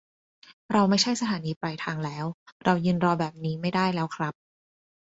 [0.71, 2.25] เราไม่ใช่สถานีปลายทางแล้ว
[2.65, 4.33] เรายืนรอแบบนี้ไม่ได้แล้วครับ